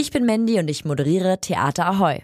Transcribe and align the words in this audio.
Ich 0.00 0.12
bin 0.12 0.24
Mandy 0.26 0.60
und 0.60 0.70
ich 0.70 0.84
moderiere 0.84 1.38
Theater 1.40 1.86
Ahoy. 1.88 2.22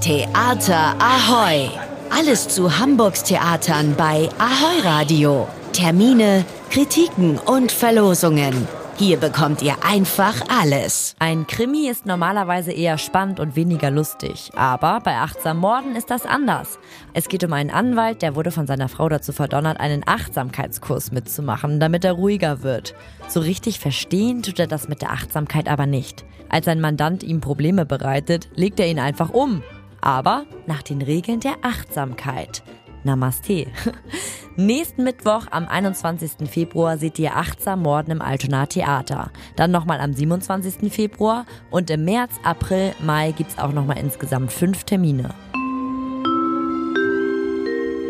Theater 0.00 0.96
Ahoy! 0.98 1.68
Alles 2.08 2.48
zu 2.48 2.78
Hamburgs 2.78 3.22
Theatern 3.22 3.94
bei 3.98 4.30
Ahoy 4.38 4.80
Radio. 4.82 5.46
Termine, 5.74 6.46
Kritiken 6.70 7.38
und 7.38 7.70
Verlosungen. 7.70 8.66
Hier 9.00 9.16
bekommt 9.16 9.62
ihr 9.62 9.82
einfach 9.82 10.42
alles. 10.50 11.16
Ein 11.18 11.46
Krimi 11.46 11.88
ist 11.88 12.04
normalerweise 12.04 12.70
eher 12.70 12.98
spannend 12.98 13.40
und 13.40 13.56
weniger 13.56 13.90
lustig. 13.90 14.50
Aber 14.56 15.00
bei 15.00 15.16
Achtsam 15.16 15.56
Morden 15.56 15.96
ist 15.96 16.10
das 16.10 16.26
anders. 16.26 16.78
Es 17.14 17.30
geht 17.30 17.42
um 17.42 17.54
einen 17.54 17.70
Anwalt, 17.70 18.20
der 18.20 18.36
wurde 18.36 18.50
von 18.50 18.66
seiner 18.66 18.90
Frau 18.90 19.08
dazu 19.08 19.32
verdonnert, 19.32 19.80
einen 19.80 20.02
Achtsamkeitskurs 20.04 21.12
mitzumachen, 21.12 21.80
damit 21.80 22.04
er 22.04 22.12
ruhiger 22.12 22.62
wird. 22.62 22.94
So 23.26 23.40
richtig 23.40 23.80
verstehen 23.80 24.42
tut 24.42 24.58
er 24.58 24.66
das 24.66 24.86
mit 24.86 25.00
der 25.00 25.12
Achtsamkeit 25.12 25.70
aber 25.70 25.86
nicht. 25.86 26.26
Als 26.50 26.66
sein 26.66 26.82
Mandant 26.82 27.22
ihm 27.22 27.40
Probleme 27.40 27.86
bereitet, 27.86 28.50
legt 28.54 28.78
er 28.80 28.88
ihn 28.88 28.98
einfach 28.98 29.30
um. 29.30 29.62
Aber 30.02 30.44
nach 30.66 30.82
den 30.82 31.00
Regeln 31.00 31.40
der 31.40 31.54
Achtsamkeit. 31.62 32.62
Namaste. 33.04 33.66
Nächsten 34.56 35.04
Mittwoch 35.04 35.46
am 35.50 35.66
21. 35.68 36.48
Februar 36.48 36.98
seht 36.98 37.18
ihr 37.18 37.36
Achtsam 37.36 37.82
Morden 37.82 38.10
im 38.10 38.22
Altona 38.22 38.66
Theater. 38.66 39.30
Dann 39.56 39.70
nochmal 39.70 40.00
am 40.00 40.12
27. 40.12 40.92
Februar 40.92 41.46
und 41.70 41.90
im 41.90 42.04
März, 42.04 42.32
April, 42.42 42.92
Mai 43.00 43.32
gibt's 43.32 43.58
auch 43.58 43.72
nochmal 43.72 43.98
insgesamt 43.98 44.52
fünf 44.52 44.84
Termine. 44.84 45.34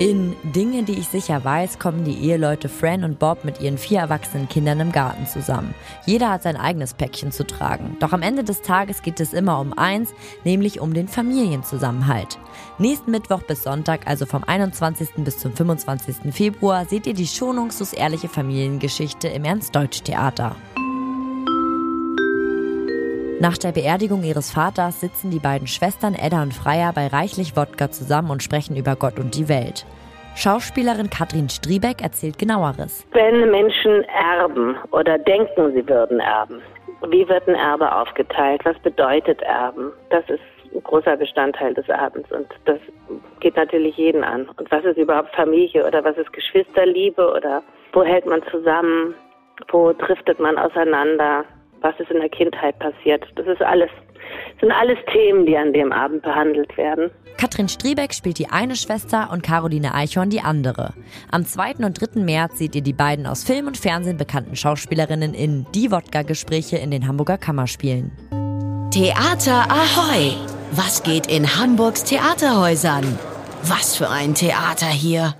In 0.01 0.35
Dinge, 0.43 0.83
die 0.83 0.95
ich 0.99 1.09
sicher 1.09 1.45
weiß, 1.45 1.79
kommen 1.79 2.05
die 2.07 2.25
Eheleute 2.25 2.71
Fran 2.71 3.05
und 3.05 3.19
Bob 3.19 3.45
mit 3.45 3.61
ihren 3.61 3.77
vier 3.77 3.99
erwachsenen 3.99 4.49
Kindern 4.49 4.81
im 4.81 4.93
Garten 4.93 5.27
zusammen. 5.27 5.75
Jeder 6.07 6.31
hat 6.31 6.43
sein 6.43 6.57
eigenes 6.57 6.95
Päckchen 6.95 7.33
zu 7.33 7.47
tragen. 7.47 7.99
Doch 8.01 8.15
am 8.15 8.23
Ende 8.23 8.43
des 8.43 8.63
Tages 8.63 9.03
geht 9.03 9.21
es 9.21 9.35
immer 9.35 9.61
um 9.61 9.75
eins, 9.77 10.15
nämlich 10.43 10.81
um 10.81 10.95
den 10.95 11.07
Familienzusammenhalt. 11.07 12.39
Nächsten 12.79 13.11
Mittwoch 13.11 13.43
bis 13.43 13.63
Sonntag, 13.63 14.07
also 14.07 14.25
vom 14.25 14.43
21. 14.43 15.17
bis 15.17 15.37
zum 15.37 15.53
25. 15.53 16.33
Februar, 16.33 16.87
seht 16.87 17.07
ihr 17.07 17.13
die 17.13 17.27
schonungslos 17.27 17.93
ehrliche 17.93 18.31
Familiengeschichte 18.31 19.29
im 19.29 19.45
Ernst-Deutsch-Theater. 19.45 20.57
Nach 23.41 23.57
der 23.57 23.73
Beerdigung 23.73 24.23
ihres 24.23 24.53
Vaters 24.53 25.01
sitzen 25.01 25.31
die 25.31 25.39
beiden 25.39 25.67
Schwestern 25.67 26.15
Edda 26.15 26.43
und 26.43 26.53
Freya 26.53 26.93
bei 26.95 27.07
reichlich 27.07 27.57
Wodka 27.57 27.91
zusammen 27.91 28.31
und 28.31 28.43
sprechen 28.43 28.77
über 28.77 28.97
Gott 28.97 29.19
und 29.19 29.35
die 29.35 29.49
Welt. 29.49 29.87
Schauspielerin 30.37 31.09
Katrin 31.09 31.49
Striebeck 31.49 32.03
erzählt 32.03 32.39
genaueres. 32.39 33.07
Wenn 33.13 33.51
Menschen 33.51 34.05
erben 34.05 34.77
oder 34.91 35.17
denken, 35.17 35.73
sie 35.73 35.89
würden 35.89 36.21
erben, 36.21 36.61
wie 37.09 37.27
wird 37.31 37.49
ein 37.49 37.55
Erbe 37.55 37.91
aufgeteilt? 37.91 38.61
Was 38.65 38.79
bedeutet 38.81 39.41
Erben? 39.41 39.91
Das 40.11 40.29
ist 40.29 40.43
ein 40.75 40.83
großer 40.83 41.17
Bestandteil 41.17 41.73
des 41.73 41.89
Erbens 41.89 42.31
und 42.31 42.47
das 42.67 42.79
geht 43.41 43.57
natürlich 43.57 43.97
jeden 43.97 44.23
an. 44.23 44.51
Und 44.59 44.71
was 44.71 44.85
ist 44.85 44.99
überhaupt 44.99 45.35
Familie 45.35 45.87
oder 45.87 46.05
was 46.05 46.19
ist 46.19 46.31
Geschwisterliebe 46.35 47.27
oder 47.35 47.63
wo 47.95 48.05
hält 48.05 48.27
man 48.27 48.43
zusammen? 48.51 49.15
Wo 49.69 49.95
driftet 49.95 50.39
man 50.41 50.59
auseinander? 50.59 51.47
Was 51.81 51.99
ist 51.99 52.11
in 52.11 52.21
der 52.21 52.29
Kindheit 52.29 52.79
passiert. 52.79 53.25
Das 53.37 53.47
ist 53.47 53.63
alles, 53.63 53.91
das 54.53 54.61
sind 54.61 54.73
alles 54.73 54.99
Themen, 55.13 55.47
die 55.47 55.57
an 55.57 55.73
dem 55.73 55.93
Abend 55.93 56.23
behandelt 56.23 56.77
werden. 56.77 57.11
Katrin 57.39 57.69
Striebeck 57.69 58.13
spielt 58.13 58.39
die 58.39 58.51
eine 58.51 58.77
Schwester 58.77 59.31
und 59.33 59.43
Caroline 59.43 59.95
Eichhorn 59.95 60.31
die 60.31 60.41
andere. 60.41 60.93
Am 61.31 61.45
2. 61.45 61.77
und 61.85 62.01
3. 62.01 62.21
März 62.21 62.59
seht 62.59 62.75
ihr 62.75 62.83
die 62.83 62.93
beiden 62.93 63.27
aus 63.27 63.45
Film 63.45 63.67
und 63.67 63.79
Fernsehen 63.79 64.19
bekannten 64.19 64.57
Schauspielerinnen 64.57 65.35
in 65.35 65.67
Die 65.75 65.91
Wodka-Gespräche 65.91 66.77
in 66.77 66.91
den 66.91 67.09
Hamburger 67.09 67.39
Kammerspielen. 67.39 68.13
Theater 68.93 69.67
Ahoy! 69.71 70.35
Was 70.73 71.03
geht 71.03 71.27
in 71.27 71.57
Hamburgs 71.57 72.05
Theaterhäusern? 72.05 73.19
Was 73.63 73.97
für 73.97 74.09
ein 74.09 74.35
Theater 74.35 74.87
hier! 74.87 75.29